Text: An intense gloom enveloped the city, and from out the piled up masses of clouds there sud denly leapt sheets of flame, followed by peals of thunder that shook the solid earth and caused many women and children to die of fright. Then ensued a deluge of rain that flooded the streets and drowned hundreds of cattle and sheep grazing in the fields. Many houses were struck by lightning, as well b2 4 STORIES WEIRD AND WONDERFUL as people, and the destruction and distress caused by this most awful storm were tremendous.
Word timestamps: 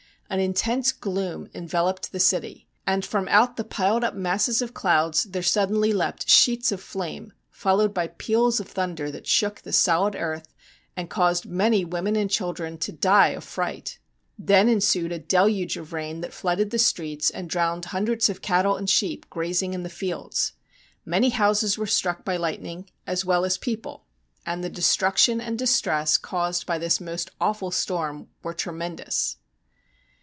An 0.33 0.39
intense 0.39 0.93
gloom 0.93 1.49
enveloped 1.53 2.13
the 2.13 2.19
city, 2.21 2.65
and 2.87 3.03
from 3.05 3.27
out 3.27 3.57
the 3.57 3.65
piled 3.65 4.05
up 4.05 4.13
masses 4.13 4.61
of 4.61 4.73
clouds 4.73 5.23
there 5.25 5.43
sud 5.43 5.69
denly 5.69 5.93
leapt 5.93 6.29
sheets 6.29 6.71
of 6.71 6.79
flame, 6.79 7.33
followed 7.49 7.93
by 7.93 8.07
peals 8.07 8.61
of 8.61 8.69
thunder 8.69 9.11
that 9.11 9.27
shook 9.27 9.59
the 9.59 9.73
solid 9.73 10.15
earth 10.15 10.53
and 10.95 11.09
caused 11.09 11.47
many 11.47 11.83
women 11.83 12.15
and 12.15 12.31
children 12.31 12.77
to 12.77 12.93
die 12.93 13.31
of 13.31 13.43
fright. 13.43 13.99
Then 14.39 14.69
ensued 14.69 15.11
a 15.11 15.19
deluge 15.19 15.75
of 15.75 15.91
rain 15.91 16.21
that 16.21 16.31
flooded 16.31 16.69
the 16.69 16.79
streets 16.79 17.29
and 17.29 17.49
drowned 17.49 17.83
hundreds 17.83 18.29
of 18.29 18.41
cattle 18.41 18.77
and 18.77 18.89
sheep 18.89 19.29
grazing 19.29 19.73
in 19.73 19.83
the 19.83 19.89
fields. 19.89 20.53
Many 21.03 21.31
houses 21.31 21.77
were 21.77 21.85
struck 21.85 22.23
by 22.23 22.37
lightning, 22.37 22.89
as 23.05 23.25
well 23.25 23.41
b2 23.41 23.43
4 23.49 23.49
STORIES 23.49 23.65
WEIRD 23.65 23.75
AND 23.75 23.85
WONDERFUL 23.85 24.01
as 24.45 24.47
people, 24.47 24.53
and 24.53 24.63
the 24.63 24.69
destruction 24.69 25.41
and 25.41 25.59
distress 25.59 26.17
caused 26.17 26.65
by 26.65 26.77
this 26.77 27.01
most 27.01 27.31
awful 27.41 27.71
storm 27.71 28.29
were 28.41 28.53
tremendous. 28.53 29.35